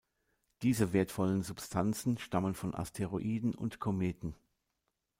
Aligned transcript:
Diese 0.63 0.93
wertvollen 0.93 1.43
Substanzen 1.43 2.17
stammen 2.17 2.55
von 2.55 2.73
Asteroiden 2.73 3.53
und 3.53 3.77
Kometen. 3.79 4.33